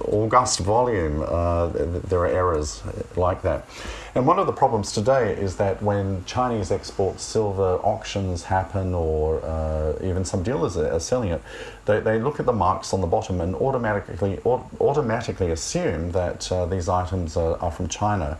august 0.00 0.60
volume, 0.60 1.22
uh, 1.22 1.68
there 1.68 2.20
are 2.20 2.26
errors 2.26 2.82
like 3.16 3.42
that. 3.42 3.66
And 4.14 4.28
one 4.28 4.38
of 4.38 4.46
the 4.46 4.52
problems 4.52 4.92
today 4.92 5.34
is 5.34 5.56
that 5.56 5.82
when 5.82 6.24
Chinese 6.24 6.70
export 6.70 7.18
silver 7.18 7.78
auctions 7.82 8.44
happen 8.44 8.94
or 8.94 9.44
uh, 9.44 9.94
even 10.04 10.24
some 10.24 10.44
dealers 10.44 10.76
are 10.76 11.00
selling 11.00 11.30
it, 11.30 11.42
they, 11.84 11.98
they 11.98 12.20
look 12.20 12.38
at 12.38 12.46
the 12.46 12.52
marks 12.52 12.94
on 12.94 13.00
the 13.00 13.08
bottom 13.08 13.40
and 13.40 13.56
automatically, 13.56 14.38
automatically 14.44 15.50
assume 15.50 16.12
that 16.12 16.50
uh, 16.52 16.64
these 16.64 16.88
items 16.88 17.36
are, 17.36 17.58
are 17.58 17.72
from 17.72 17.88
China. 17.88 18.38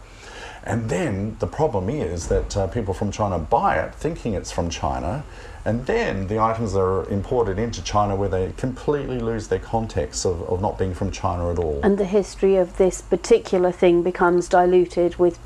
And 0.64 0.88
then 0.88 1.36
the 1.40 1.46
problem 1.46 1.90
is 1.90 2.28
that 2.28 2.56
uh, 2.56 2.66
people 2.66 2.94
from 2.94 3.12
China 3.12 3.38
buy 3.38 3.76
it 3.76 3.94
thinking 3.94 4.32
it's 4.32 4.50
from 4.50 4.70
China, 4.70 5.22
and 5.64 5.84
then 5.86 6.26
the 6.28 6.38
items 6.38 6.74
are 6.74 7.08
imported 7.10 7.58
into 7.58 7.82
China 7.82 8.16
where 8.16 8.30
they 8.30 8.52
completely 8.56 9.18
lose 9.18 9.48
their 9.48 9.58
context 9.58 10.24
of, 10.24 10.42
of 10.42 10.62
not 10.62 10.78
being 10.78 10.94
from 10.94 11.10
China 11.10 11.50
at 11.52 11.58
all. 11.58 11.80
And 11.82 11.98
the 11.98 12.06
history 12.06 12.56
of 12.56 12.78
this 12.78 13.02
particular 13.02 13.72
thing 13.72 14.02
becomes 14.02 14.48
diluted 14.48 15.16
with 15.16 15.38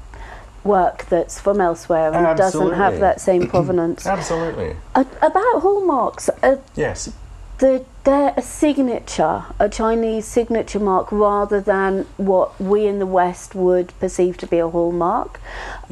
work 0.63 1.07
that's 1.07 1.41
from 1.41 1.61
elsewhere 1.61 2.13
and 2.13 2.27
Absolutely. 2.27 2.71
doesn't 2.71 2.79
have 2.79 3.01
that 3.01 3.21
same 3.21 3.47
provenance. 3.49 4.07
Absolutely. 4.07 4.77
about 4.95 5.61
hallmarks. 5.61 6.29
Uh, 6.43 6.59
yes 6.77 7.13
the, 7.59 7.85
they're 8.05 8.35
a 8.37 8.43
signature, 8.43 9.45
a 9.59 9.69
Chinese 9.69 10.27
signature 10.27 10.79
mark, 10.81 11.11
rather 11.11 11.61
than 11.61 12.07
what 12.17 12.59
we 12.61 12.87
in 12.87 12.99
the 12.99 13.07
West 13.07 13.55
would 13.55 13.93
perceive 13.99 14.37
to 14.39 14.47
be 14.47 14.59
a 14.59 14.69
hallmark. 14.69 15.41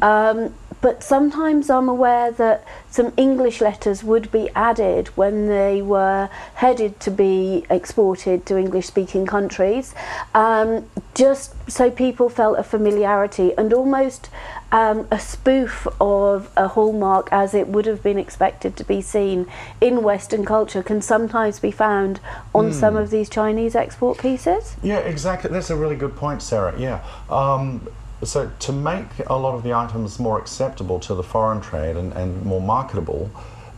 Um, 0.01 0.53
but 0.81 1.03
sometimes 1.03 1.69
I'm 1.69 1.89
aware 1.89 2.31
that 2.31 2.65
some 2.89 3.13
English 3.17 3.61
letters 3.61 4.03
would 4.03 4.31
be 4.31 4.49
added 4.55 5.07
when 5.09 5.47
they 5.47 5.81
were 5.81 6.29
headed 6.55 6.99
to 7.01 7.11
be 7.11 7.65
exported 7.69 8.45
to 8.47 8.57
English 8.57 8.85
speaking 8.85 9.25
countries, 9.25 9.93
um, 10.33 10.85
just 11.13 11.53
so 11.69 11.91
people 11.91 12.29
felt 12.29 12.57
a 12.59 12.63
familiarity 12.63 13.53
and 13.57 13.73
almost 13.73 14.29
um, 14.71 15.07
a 15.11 15.19
spoof 15.19 15.87
of 15.99 16.49
a 16.57 16.67
hallmark 16.69 17.29
as 17.31 17.53
it 17.53 17.67
would 17.67 17.85
have 17.85 18.03
been 18.03 18.17
expected 18.17 18.75
to 18.77 18.83
be 18.83 19.01
seen 19.01 19.47
in 19.79 20.03
Western 20.03 20.45
culture 20.45 20.83
can 20.83 21.01
sometimes 21.01 21.59
be 21.59 21.71
found 21.71 22.19
on 22.53 22.71
mm. 22.71 22.73
some 22.73 22.95
of 22.95 23.09
these 23.09 23.29
Chinese 23.29 23.75
export 23.75 24.17
pieces. 24.17 24.75
Yeah, 24.83 24.99
exactly. 24.99 25.49
That's 25.51 25.69
a 25.69 25.75
really 25.75 25.95
good 25.95 26.15
point, 26.15 26.41
Sarah. 26.41 26.77
Yeah. 26.77 27.03
Um, 27.29 27.87
so 28.23 28.51
to 28.59 28.71
make 28.71 29.07
a 29.27 29.35
lot 29.35 29.53
of 29.55 29.63
the 29.63 29.73
items 29.73 30.19
more 30.19 30.39
acceptable 30.39 30.99
to 31.01 31.13
the 31.13 31.23
foreign 31.23 31.61
trade 31.61 31.95
and, 31.95 32.13
and 32.13 32.43
more 32.43 32.61
marketable, 32.61 33.29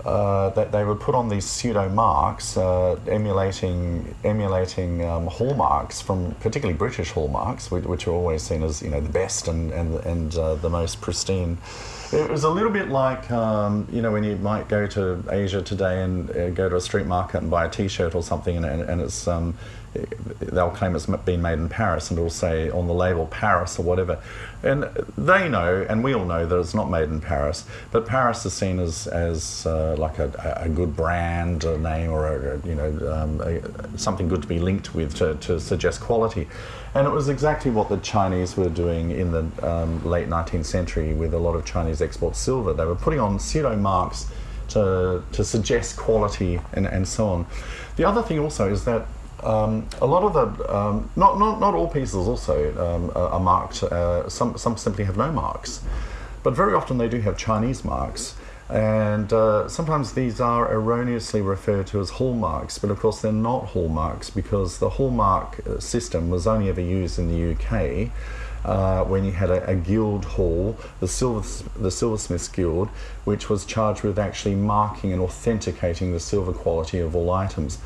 uh, 0.05 0.49
that 0.51 0.71
they 0.71 0.85
would 0.85 0.99
put 0.99 1.13
on 1.13 1.27
these 1.27 1.45
pseudo 1.45 1.89
marks, 1.89 2.55
uh, 2.55 2.97
emulating 3.07 4.15
emulating 4.23 5.03
um, 5.03 5.27
hallmarks 5.27 5.99
from 5.99 6.33
particularly 6.35 6.77
British 6.77 7.11
hallmarks, 7.11 7.69
which, 7.69 7.83
which, 7.83 8.07
are 8.07 8.11
always 8.11 8.41
seen 8.41 8.63
as 8.63 8.81
you 8.81 8.89
know 8.89 9.01
the 9.01 9.09
best 9.09 9.49
and 9.49 9.71
and 9.73 9.95
and 10.05 10.35
uh, 10.37 10.55
the 10.55 10.69
most 10.69 11.01
pristine. 11.01 11.57
It 12.13 12.29
was 12.29 12.43
a 12.43 12.49
little 12.49 12.71
bit 12.71 12.89
like 12.89 13.29
um, 13.29 13.87
you 13.91 14.01
know 14.01 14.11
when 14.11 14.23
you 14.23 14.37
might 14.37 14.69
go 14.69 14.87
to 14.87 15.23
Asia 15.29 15.61
today 15.61 16.01
and 16.01 16.31
uh, 16.31 16.49
go 16.51 16.69
to 16.69 16.77
a 16.77 16.81
street 16.81 17.05
market 17.05 17.41
and 17.41 17.51
buy 17.51 17.65
a 17.65 17.69
T-shirt 17.69 18.15
or 18.15 18.23
something, 18.23 18.55
and, 18.55 18.81
and 18.81 19.01
it's 19.01 19.27
um, 19.27 19.53
they'll 20.39 20.69
claim 20.69 20.95
it's 20.95 21.05
been 21.05 21.41
made 21.41 21.59
in 21.59 21.69
Paris 21.69 22.09
and 22.09 22.19
it'll 22.19 22.29
say 22.29 22.69
on 22.69 22.87
the 22.87 22.93
label 22.93 23.25
Paris 23.27 23.79
or 23.79 23.83
whatever. 23.83 24.21
And 24.61 24.83
they 25.17 25.47
know, 25.47 25.85
and 25.89 26.03
we 26.03 26.13
all 26.13 26.25
know 26.25 26.45
that 26.45 26.59
it's 26.59 26.73
not 26.73 26.89
made 26.89 27.09
in 27.09 27.21
Paris, 27.21 27.65
but 27.91 28.05
Paris 28.05 28.45
is 28.45 28.53
seen 28.53 28.79
as, 28.79 29.07
as 29.07 29.65
uh, 29.65 29.95
like 29.97 30.19
a, 30.19 30.59
a 30.61 30.69
good 30.69 30.95
brand 30.95 31.63
a 31.63 31.77
name 31.77 32.11
or 32.11 32.27
a, 32.27 32.67
you 32.67 32.75
know 32.75 33.13
um, 33.13 33.41
a, 33.41 33.97
something 33.97 34.27
good 34.27 34.41
to 34.41 34.47
be 34.47 34.59
linked 34.59 34.93
with 34.93 35.15
to, 35.15 35.35
to 35.35 35.59
suggest 35.59 36.01
quality. 36.01 36.47
And 36.93 37.07
it 37.07 37.11
was 37.11 37.29
exactly 37.29 37.71
what 37.71 37.87
the 37.89 37.97
Chinese 37.97 38.57
were 38.57 38.69
doing 38.69 39.11
in 39.11 39.31
the 39.31 39.45
um, 39.67 40.03
late 40.03 40.27
19th 40.27 40.65
century 40.65 41.13
with 41.13 41.33
a 41.33 41.37
lot 41.37 41.55
of 41.55 41.63
Chinese 41.63 42.01
export 42.01 42.35
silver. 42.35 42.73
They 42.73 42.85
were 42.85 42.95
putting 42.95 43.19
on 43.19 43.39
pseudo 43.39 43.75
marks 43.75 44.27
to, 44.69 45.23
to 45.31 45.43
suggest 45.43 45.97
quality 45.97 46.59
and, 46.73 46.87
and 46.87 47.07
so 47.07 47.27
on. 47.27 47.45
The 47.95 48.05
other 48.05 48.23
thing 48.23 48.39
also 48.39 48.71
is 48.71 48.85
that 48.85 49.05
um, 49.43 49.87
a 50.01 50.05
lot 50.05 50.23
of 50.23 50.33
the 50.33 50.75
um, 50.75 51.09
not, 51.15 51.39
not 51.39 51.59
not 51.59 51.73
all 51.73 51.87
pieces 51.87 52.15
also 52.15 52.69
um, 52.77 53.11
are, 53.15 53.29
are, 53.29 53.39
marked. 53.39 53.83
Uh, 53.83 54.27
some 54.29 54.57
some 54.57 54.77
simply 54.77 55.03
have 55.05 55.17
no 55.17 55.31
marks, 55.31 55.81
but 56.43 56.55
very 56.55 56.73
often 56.73 56.97
they 56.97 57.09
do 57.09 57.19
have 57.21 57.37
Chinese 57.37 57.83
marks. 57.83 58.35
And 58.69 59.33
uh, 59.33 59.67
sometimes 59.67 60.13
these 60.13 60.39
are 60.39 60.71
erroneously 60.71 61.41
referred 61.41 61.87
to 61.87 61.99
as 61.99 62.11
hallmarks, 62.11 62.77
but 62.77 62.91
of 62.91 62.99
course 62.99 63.19
they're 63.19 63.31
not 63.31 63.69
hallmarks 63.69 64.29
because 64.29 64.77
the 64.77 64.91
hallmark 64.91 65.65
uh, 65.65 65.79
system 65.79 66.29
was 66.29 66.45
only 66.45 66.69
ever 66.69 66.81
used 66.81 67.17
in 67.17 67.29
the 67.29 67.53
UK 67.55 68.11
uh, 68.63 69.03
when 69.05 69.23
you 69.23 69.31
had 69.31 69.49
a, 69.49 69.67
a, 69.69 69.75
guild 69.75 70.25
hall, 70.25 70.77
the 70.99 71.07
silver 71.07 71.47
the 71.79 71.89
silversmiths 71.89 72.47
guild, 72.47 72.89
which 73.23 73.49
was 73.49 73.65
charged 73.65 74.03
with 74.03 74.19
actually 74.19 74.55
marking 74.55 75.13
and 75.13 75.21
authenticating 75.21 76.11
the 76.11 76.19
silver 76.19 76.53
quality 76.53 76.99
of 76.99 77.15
all 77.15 77.31
items. 77.31 77.79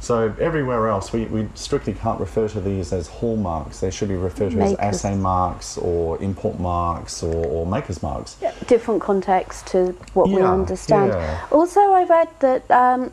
So 0.00 0.34
everywhere 0.38 0.88
else, 0.88 1.12
we, 1.12 1.24
we 1.26 1.48
strictly 1.54 1.94
can't 1.94 2.20
refer 2.20 2.48
to 2.48 2.60
these 2.60 2.92
as 2.92 3.08
hallmarks. 3.08 3.80
They 3.80 3.90
should 3.90 4.08
be 4.08 4.16
referred 4.16 4.50
to 4.50 4.56
makers. 4.56 4.78
as 4.78 5.04
assay 5.04 5.16
marks 5.16 5.78
or 5.78 6.22
import 6.22 6.60
marks 6.60 7.22
or, 7.22 7.46
or 7.46 7.66
makers 7.66 8.02
marks. 8.02 8.36
Yeah, 8.42 8.52
different 8.66 9.00
context 9.00 9.66
to 9.68 9.96
what 10.12 10.28
yeah, 10.28 10.36
we 10.36 10.42
understand. 10.42 11.12
Yeah. 11.12 11.46
Also, 11.50 11.80
I 11.80 12.04
read 12.04 12.28
that 12.40 12.70
um, 12.70 13.12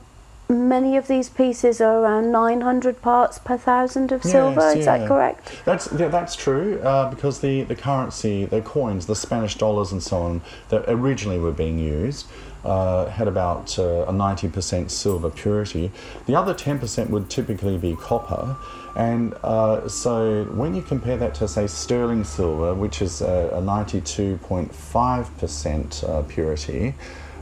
many 0.51 0.97
of 0.97 1.07
these 1.07 1.29
pieces 1.29 1.81
are 1.81 1.99
around 1.99 2.31
900 2.31 3.01
parts 3.01 3.39
per 3.39 3.57
thousand 3.57 4.11
of 4.11 4.23
silver. 4.23 4.59
Yes, 4.61 4.77
Is 4.77 4.85
yeah. 4.85 4.97
that 4.97 5.07
correct? 5.07 5.61
That's 5.65 5.91
yeah, 5.97 6.09
that's 6.09 6.35
true 6.35 6.79
uh, 6.81 7.09
because 7.09 7.39
the, 7.39 7.63
the 7.63 7.75
currency, 7.75 8.45
the 8.45 8.61
coins, 8.61 9.07
the 9.07 9.15
Spanish 9.15 9.55
dollars 9.55 9.91
and 9.91 10.03
so 10.03 10.17
on 10.17 10.41
that 10.69 10.83
originally 10.87 11.39
were 11.39 11.51
being 11.51 11.79
used 11.79 12.27
uh, 12.63 13.07
had 13.07 13.27
about 13.27 13.77
uh, 13.79 14.05
a 14.07 14.11
90% 14.11 14.91
silver 14.91 15.29
purity. 15.29 15.91
The 16.25 16.35
other 16.35 16.53
10% 16.53 17.09
would 17.09 17.29
typically 17.29 17.77
be 17.77 17.95
copper. 17.95 18.57
And 18.95 19.33
uh, 19.43 19.87
so 19.87 20.45
when 20.45 20.73
you 20.75 20.81
compare 20.81 21.17
that 21.17 21.35
to, 21.35 21.47
say, 21.47 21.67
sterling 21.67 22.23
silver, 22.23 22.73
which 22.73 22.99
is 23.01 23.21
a, 23.21 23.51
a 23.53 23.61
92.5% 23.61 26.03
uh, 26.03 26.23
purity, 26.23 26.95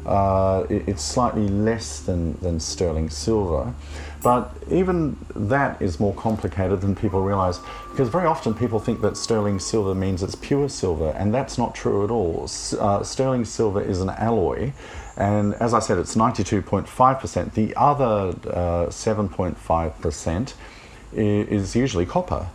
uh, 0.05 0.65
it, 0.69 0.87
it's 0.87 1.03
slightly 1.03 1.47
less 1.47 2.01
than, 2.01 2.37
than 2.39 2.59
sterling 2.59 3.09
silver. 3.09 3.73
But 4.21 4.53
even 4.69 5.17
that 5.35 5.81
is 5.81 5.99
more 5.99 6.13
complicated 6.13 6.81
than 6.81 6.95
people 6.95 7.21
realize 7.21 7.59
because 7.91 8.09
very 8.09 8.27
often 8.27 8.53
people 8.53 8.79
think 8.79 9.01
that 9.01 9.17
sterling 9.17 9.59
silver 9.59 9.95
means 9.95 10.23
it's 10.23 10.35
pure 10.35 10.69
silver, 10.69 11.11
and 11.11 11.33
that's 11.33 11.57
not 11.57 11.73
true 11.73 12.03
at 12.03 12.11
all. 12.11 12.49
Uh, 12.79 13.03
sterling 13.03 13.45
silver 13.45 13.81
is 13.81 14.01
an 14.01 14.09
alloy, 14.09 14.73
and 15.19 15.53
as 15.55 15.73
I 15.73 15.79
said, 15.79 15.97
it's 15.97 16.15
92.5%. 16.15 17.53
The 17.53 17.75
other 17.75 18.33
7.5% 18.89 20.53
uh, 20.53 20.53
is 21.13 21.75
usually 21.75 22.05
copper. 22.05 22.47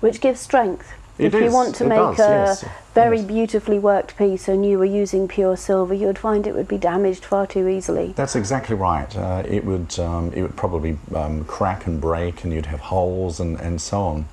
Which 0.00 0.20
gives 0.20 0.40
strength. 0.40 0.92
It 1.18 1.26
if 1.26 1.34
is. 1.34 1.42
you 1.44 1.52
want 1.52 1.74
to 1.76 1.84
make 1.84 1.98
does, 1.98 2.18
a 2.18 2.22
yes. 2.22 2.64
very 2.94 3.18
yes. 3.18 3.26
beautifully 3.26 3.78
worked 3.78 4.16
piece 4.16 4.48
and 4.48 4.64
you 4.64 4.78
were 4.78 4.86
using 4.86 5.28
pure 5.28 5.56
silver, 5.56 5.92
you 5.92 6.06
would 6.06 6.18
find 6.18 6.46
it 6.46 6.54
would 6.54 6.68
be 6.68 6.78
damaged 6.78 7.24
far 7.26 7.46
too 7.46 7.68
easily. 7.68 8.12
That's 8.16 8.36
exactly 8.36 8.74
right. 8.74 9.14
Uh, 9.14 9.42
it 9.46 9.64
would 9.64 9.98
um, 9.98 10.32
it 10.32 10.40
would 10.40 10.56
probably 10.56 10.96
um, 11.14 11.44
crack 11.44 11.86
and 11.86 12.00
break, 12.00 12.42
and 12.42 12.54
you'd 12.54 12.66
have 12.66 12.80
holes 12.80 13.38
and, 13.38 13.60
and 13.60 13.82
so 13.82 14.00
on. 14.00 14.28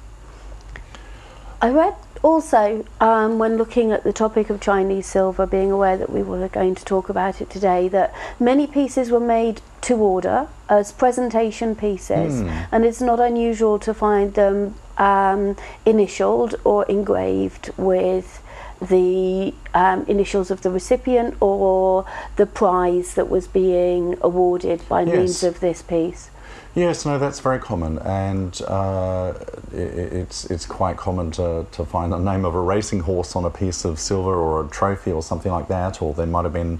I 1.62 1.70
read 1.72 1.96
also, 2.24 2.86
um, 3.00 3.40
when 3.40 3.58
looking 3.58 3.92
at 3.92 4.04
the 4.04 4.14
topic 4.14 4.50
of 4.50 4.60
Chinese 4.60 5.06
silver, 5.06 5.46
being 5.46 5.72
aware 5.72 5.98
that 5.98 6.10
we 6.10 6.22
were 6.24 6.48
going 6.48 6.76
to 6.76 6.86
talk 6.86 7.10
about 7.10 7.42
it 7.42 7.50
today, 7.50 7.88
that 7.90 8.14
many 8.40 8.68
pieces 8.68 9.12
were 9.12 9.20
made 9.20 9.62
to 9.82 9.96
order 9.96 10.48
as 10.70 10.92
presentation 10.92 11.76
pieces, 11.76 12.42
mm. 12.42 12.68
and 12.72 12.86
it's 12.86 13.02
not 13.02 13.20
unusual 13.20 13.80
to 13.80 13.94
find 13.94 14.34
them 14.34 14.76
um, 14.98 15.56
initialed 15.86 16.56
or 16.64 16.86
engraved 16.86 17.72
with 17.78 18.44
the 18.82 19.54
um, 19.74 20.06
initials 20.08 20.52
of 20.52 20.62
the 20.62 20.70
recipient 20.70 21.36
or 21.42 22.06
the 22.36 22.46
prize 22.46 23.16
that 23.16 23.30
was 23.30 23.48
being 23.48 24.18
awarded 24.22 24.88
by 24.88 25.02
Yes. 25.02 25.16
means 25.16 25.44
of 25.44 25.60
this 25.60 25.82
piece? 25.82 26.30
Yes, 26.76 27.06
no, 27.06 27.18
that's 27.18 27.40
very 27.40 27.60
common, 27.60 27.98
and 28.00 28.62
uh, 28.68 29.30
i 29.30 29.76
it's 29.76 30.46
it's 30.46 30.66
quite 30.66 30.96
common 30.96 31.32
to, 31.32 31.66
to 31.72 31.86
find 31.86 32.12
the 32.12 32.20
name 32.20 32.46
of 32.46 32.54
a 32.54 32.62
racing 32.62 33.00
horse 33.00 33.36
on 33.36 33.46
a 33.46 33.50
piece 33.50 33.84
of 33.84 34.00
silver 34.00 34.36
or 34.36 34.66
a 34.66 34.70
trophy 34.70 35.12
or 35.12 35.24
something 35.24 35.52
like 35.52 35.68
that, 35.70 36.02
or 36.02 36.14
there 36.14 36.28
might 36.28 36.44
have 36.44 36.54
been 36.54 36.80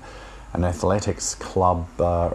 an 0.54 0.64
athletics 0.64 1.36
club 1.36 1.88
uh, 2.00 2.30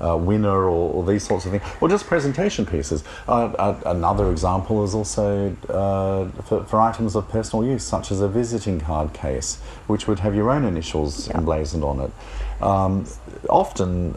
uh, 0.00 0.16
winner 0.16 0.64
or, 0.64 0.92
or 0.94 1.04
these 1.04 1.26
sorts 1.26 1.44
of 1.46 1.52
things, 1.52 1.62
or 1.80 1.88
just 1.88 2.06
presentation 2.06 2.66
pieces. 2.66 3.04
Uh, 3.28 3.46
uh, 3.46 3.80
another 3.86 4.30
example 4.30 4.84
is 4.84 4.94
also 4.94 5.54
uh, 5.68 6.28
for, 6.42 6.64
for 6.64 6.80
items 6.80 7.14
of 7.14 7.28
personal 7.28 7.64
use, 7.64 7.84
such 7.84 8.10
as 8.10 8.20
a 8.20 8.28
visiting 8.28 8.80
card 8.80 9.12
case, 9.12 9.56
which 9.86 10.06
would 10.08 10.20
have 10.20 10.34
your 10.34 10.50
own 10.50 10.64
initials 10.64 11.28
emblazoned 11.30 11.84
on 11.84 12.00
it. 12.00 12.10
Um, 12.62 13.06
often 13.48 14.14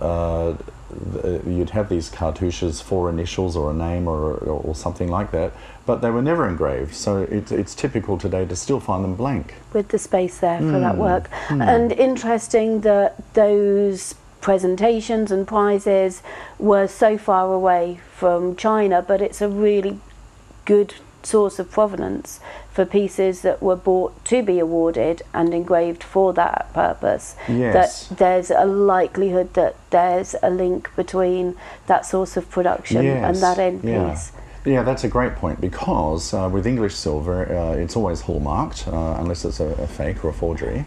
uh, 0.91 1.21
th- 1.21 1.43
you'd 1.45 1.71
have 1.71 1.89
these 1.89 2.09
cartouches 2.09 2.81
for 2.81 3.09
initials 3.09 3.55
or 3.55 3.71
a 3.71 3.73
name 3.73 4.07
or, 4.07 4.33
or, 4.35 4.61
or 4.67 4.75
something 4.75 5.09
like 5.09 5.31
that, 5.31 5.51
but 5.85 6.01
they 6.01 6.09
were 6.09 6.21
never 6.21 6.47
engraved, 6.47 6.93
so 6.95 7.17
it, 7.23 7.51
it's 7.51 7.73
typical 7.75 8.17
today 8.17 8.45
to 8.45 8.55
still 8.55 8.79
find 8.79 9.03
them 9.03 9.15
blank. 9.15 9.53
with 9.73 9.89
the 9.89 9.97
space 9.99 10.37
there 10.39 10.59
for 10.59 10.63
Hmm. 10.65 10.81
that 10.81 10.97
work. 10.97 11.29
And 11.49 11.91
interesting 11.91 12.81
that 12.81 13.15
those 13.33 14.15
presentations 14.41 15.31
and 15.31 15.47
prizes 15.47 16.21
were 16.59 16.87
so 16.87 17.17
far 17.17 17.51
away 17.53 17.99
from 18.15 18.55
China, 18.55 19.01
but 19.01 19.21
it's 19.21 19.41
a 19.41 19.49
really 19.49 19.99
good 20.65 20.93
source 21.27 21.59
of 21.59 21.69
provenance 21.69 22.39
for 22.71 22.85
pieces 22.85 23.41
that 23.41 23.61
were 23.61 23.75
bought 23.75 24.23
to 24.25 24.41
be 24.41 24.59
awarded 24.59 25.21
and 25.33 25.53
engraved 25.53 26.03
for 26.03 26.33
that 26.33 26.71
purpose. 26.73 27.35
Yes. 27.47 28.07
That 28.07 28.17
there's 28.17 28.51
a 28.51 28.65
likelihood 28.65 29.53
that 29.55 29.75
there's 29.89 30.35
a 30.41 30.49
link 30.49 30.89
between 30.95 31.55
that 31.87 32.05
source 32.05 32.37
of 32.37 32.49
production 32.49 33.05
and 33.05 33.35
that 33.37 33.59
end 33.59 33.83
yeah. 33.83 34.09
piece. 34.09 34.31
Yeah, 34.65 34.83
that's 34.83 35.05
a 35.05 35.07
great 35.07 35.35
point 35.35 35.61
because 35.61 36.33
uh, 36.33 36.49
with 36.51 36.67
English 36.67 36.93
silver, 36.93 37.45
uh, 37.45 37.73
it's 37.73 37.95
always 37.95 38.21
hallmarked 38.21 38.87
uh, 38.87 39.15
unless 39.17 39.45
it's 39.45 39.59
a, 39.59 39.65
a 39.65 39.87
fake 39.87 40.25
or 40.25 40.29
a 40.29 40.33
forgery. 40.33 40.85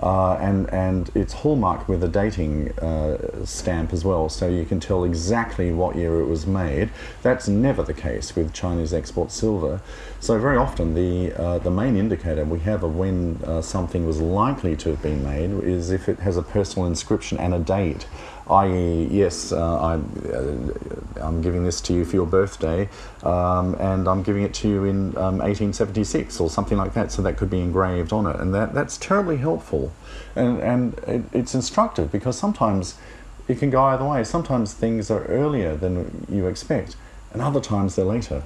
Uh, 0.00 0.34
and, 0.34 0.72
and 0.72 1.10
it's 1.14 1.32
hallmarked 1.32 1.88
with 1.88 2.02
a 2.04 2.08
dating 2.08 2.70
uh, 2.78 3.44
stamp 3.44 3.92
as 3.92 4.04
well, 4.04 4.28
so 4.28 4.48
you 4.48 4.64
can 4.64 4.78
tell 4.78 5.04
exactly 5.04 5.72
what 5.72 5.96
year 5.96 6.20
it 6.20 6.26
was 6.26 6.46
made. 6.46 6.90
That's 7.22 7.48
never 7.48 7.82
the 7.82 7.94
case 7.94 8.36
with 8.36 8.52
Chinese 8.52 8.94
export 8.94 9.32
silver. 9.32 9.80
So 10.20 10.38
very 10.38 10.56
often 10.56 10.94
the 10.94 11.32
uh, 11.34 11.58
the 11.58 11.70
main 11.70 11.96
indicator 11.96 12.44
we 12.44 12.60
have 12.60 12.82
of 12.82 12.96
when 12.96 13.40
uh, 13.44 13.62
something 13.62 14.06
was 14.06 14.20
likely 14.20 14.76
to 14.76 14.90
have 14.90 15.02
been 15.02 15.22
made 15.22 15.50
is 15.64 15.90
if 15.90 16.08
it 16.08 16.18
has 16.20 16.36
a 16.36 16.42
personal 16.42 16.86
inscription 16.86 17.38
and 17.38 17.54
a 17.54 17.58
date 17.58 18.06
i.e., 18.50 19.08
yes, 19.10 19.52
uh, 19.52 19.80
I'm, 19.80 20.02
uh, 20.32 21.24
I'm 21.24 21.42
giving 21.42 21.64
this 21.64 21.80
to 21.82 21.92
you 21.92 22.04
for 22.04 22.16
your 22.16 22.26
birthday, 22.26 22.88
um, 23.22 23.74
and 23.74 24.08
I'm 24.08 24.22
giving 24.22 24.42
it 24.42 24.54
to 24.54 24.68
you 24.68 24.84
in 24.84 25.16
um, 25.16 25.38
1876 25.38 26.40
or 26.40 26.50
something 26.50 26.78
like 26.78 26.94
that, 26.94 27.12
so 27.12 27.22
that 27.22 27.36
could 27.36 27.50
be 27.50 27.60
engraved 27.60 28.12
on 28.12 28.26
it, 28.26 28.36
and 28.36 28.54
that, 28.54 28.74
that's 28.74 28.96
terribly 28.96 29.36
helpful, 29.36 29.92
and, 30.34 30.60
and 30.60 30.98
it, 31.06 31.22
it's 31.32 31.54
instructive 31.54 32.10
because 32.10 32.38
sometimes 32.38 32.96
it 33.48 33.58
can 33.58 33.70
go 33.70 33.82
either 33.84 34.04
way. 34.04 34.24
Sometimes 34.24 34.74
things 34.74 35.10
are 35.10 35.24
earlier 35.24 35.74
than 35.74 36.26
you 36.30 36.46
expect, 36.46 36.96
and 37.32 37.42
other 37.42 37.60
times 37.60 37.96
they're 37.96 38.04
later. 38.04 38.42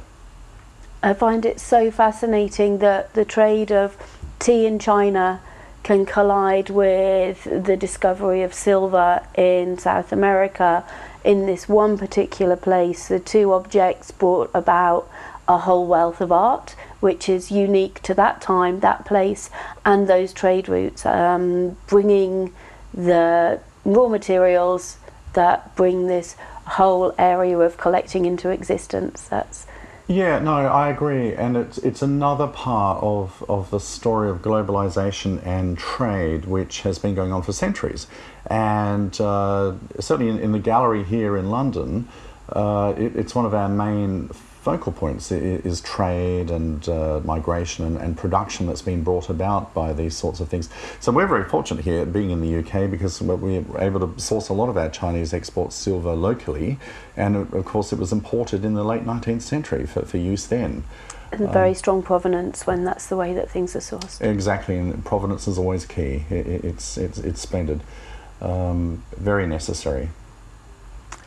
I 1.02 1.14
find 1.14 1.44
it 1.44 1.58
so 1.58 1.90
fascinating 1.90 2.78
that 2.78 3.14
the 3.14 3.24
trade 3.24 3.72
of 3.72 3.96
tea 4.38 4.66
in 4.66 4.78
China 4.78 5.40
can 5.82 6.06
collide 6.06 6.70
with 6.70 7.44
the 7.44 7.76
discovery 7.76 8.42
of 8.42 8.54
silver 8.54 9.26
in 9.34 9.78
South 9.78 10.12
America 10.12 10.84
in 11.24 11.46
this 11.46 11.68
one 11.68 11.98
particular 11.98 12.56
place. 12.56 13.08
The 13.08 13.20
two 13.20 13.52
objects 13.52 14.10
brought 14.10 14.50
about 14.54 15.08
a 15.48 15.58
whole 15.58 15.86
wealth 15.86 16.20
of 16.20 16.30
art, 16.30 16.76
which 17.00 17.28
is 17.28 17.50
unique 17.50 18.00
to 18.02 18.14
that 18.14 18.40
time, 18.40 18.80
that 18.80 19.04
place, 19.04 19.50
and 19.84 20.08
those 20.08 20.32
trade 20.32 20.68
routes, 20.68 21.04
um, 21.04 21.76
bringing 21.88 22.54
the 22.94 23.60
raw 23.84 24.08
materials 24.08 24.98
that 25.32 25.74
bring 25.74 26.06
this 26.06 26.36
whole 26.66 27.12
area 27.18 27.58
of 27.58 27.76
collecting 27.76 28.24
into 28.24 28.50
existence. 28.50 29.22
That's 29.22 29.66
Yeah, 30.08 30.40
no, 30.40 30.54
I 30.54 30.88
agree, 30.88 31.32
and 31.32 31.56
it's 31.56 31.78
it's 31.78 32.02
another 32.02 32.48
part 32.48 33.02
of, 33.02 33.44
of 33.48 33.70
the 33.70 33.78
story 33.78 34.30
of 34.30 34.42
globalization 34.42 35.44
and 35.46 35.78
trade, 35.78 36.44
which 36.44 36.82
has 36.82 36.98
been 36.98 37.14
going 37.14 37.32
on 37.32 37.42
for 37.42 37.52
centuries, 37.52 38.08
and 38.48 39.18
uh, 39.20 39.74
certainly 40.00 40.30
in, 40.30 40.40
in 40.40 40.52
the 40.52 40.58
gallery 40.58 41.04
here 41.04 41.36
in 41.36 41.50
London, 41.50 42.08
uh, 42.48 42.94
it, 42.98 43.14
it's 43.14 43.34
one 43.34 43.46
of 43.46 43.54
our 43.54 43.68
main 43.68 44.28
focal 44.62 44.92
points 44.92 45.32
is 45.32 45.80
trade 45.80 46.48
and 46.48 46.88
uh, 46.88 47.20
migration 47.24 47.84
and, 47.84 47.96
and 47.98 48.16
production 48.16 48.66
that's 48.66 48.80
been 48.82 49.02
brought 49.02 49.28
about 49.28 49.74
by 49.74 49.92
these 49.92 50.16
sorts 50.16 50.38
of 50.38 50.48
things. 50.48 50.68
So 51.00 51.10
we're 51.10 51.26
very 51.26 51.42
fortunate 51.44 51.84
here 51.84 52.06
being 52.06 52.30
in 52.30 52.40
the 52.40 52.58
UK 52.60 52.88
because 52.88 53.20
we're 53.20 53.64
able 53.80 54.06
to 54.08 54.20
source 54.20 54.48
a 54.48 54.52
lot 54.52 54.68
of 54.68 54.76
our 54.76 54.88
Chinese 54.88 55.34
export 55.34 55.72
silver 55.72 56.14
locally, 56.14 56.78
and 57.16 57.34
of 57.36 57.52
of 57.52 57.64
course 57.64 57.92
it 57.92 57.98
was 57.98 58.12
imported 58.12 58.64
in 58.64 58.74
the 58.74 58.84
late 58.84 59.04
19th 59.04 59.42
century 59.42 59.84
for, 59.84 60.02
for 60.06 60.16
use 60.18 60.46
then. 60.46 60.84
and 61.32 61.50
very 61.50 61.74
strong 61.74 62.02
provenance 62.02 62.66
when 62.66 62.84
that's 62.84 63.06
the 63.06 63.16
way 63.16 63.32
that 63.34 63.50
things 63.50 63.74
are 63.74 63.80
sourced. 63.80 64.20
Exactly, 64.20 64.76
and 64.78 65.04
provenance 65.04 65.48
is 65.48 65.58
always 65.58 65.84
key. 65.86 66.24
I- 66.30 66.34
I- 66.34 66.60
it's 66.70 66.96
it's 66.96 67.18
it's 67.18 67.40
splendid, 67.40 67.80
um, 68.40 69.02
very 69.16 69.46
necessary. 69.46 70.10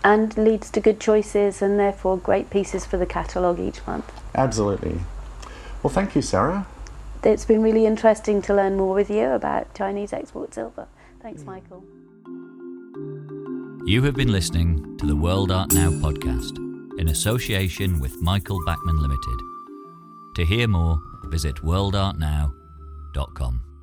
And 0.05 0.37
leads 0.37 0.69
to 0.69 0.79
good 0.79 0.99
choices 0.99 1.63
and 1.63 1.79
therefore 1.79 2.15
great 2.15 2.51
pieces 2.51 2.85
for 2.85 2.95
the 2.95 3.07
catalogue 3.07 3.59
each 3.59 3.85
month. 3.87 4.13
Absolutely. 4.35 4.99
Well, 5.81 5.91
thank 5.91 6.15
you, 6.15 6.21
Sarah. 6.21 6.67
It's 7.23 7.43
been 7.43 7.63
really 7.63 7.87
interesting 7.87 8.39
to 8.43 8.53
learn 8.53 8.77
more 8.77 8.93
with 8.93 9.09
you 9.09 9.29
about 9.29 9.73
Chinese 9.73 10.13
export 10.13 10.53
silver. 10.53 10.85
Thanks, 11.23 11.43
Michael. 11.43 11.83
You 13.87 14.03
have 14.03 14.13
been 14.13 14.31
listening 14.31 14.95
to 14.99 15.07
the 15.07 15.15
World 15.15 15.51
Art 15.51 15.73
Now 15.73 15.89
podcast 15.89 16.55
in 16.99 17.09
association 17.09 17.99
with 17.99 18.15
Michael 18.21 18.59
Backman 18.67 19.01
Limited. 19.01 19.39
To 20.35 20.45
hear 20.45 20.67
more, 20.67 20.99
visit 21.23 21.55
worldartnow.com. 21.55 23.74